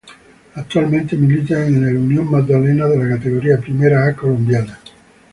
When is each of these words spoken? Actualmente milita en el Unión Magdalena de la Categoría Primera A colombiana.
Actualmente 0.55 1.15
milita 1.15 1.63
en 1.67 1.83
el 1.87 1.95
Unión 1.95 2.31
Magdalena 2.31 2.87
de 2.87 2.97
la 2.97 3.17
Categoría 3.17 3.59
Primera 3.59 4.07
A 4.07 4.15
colombiana. 4.15 4.79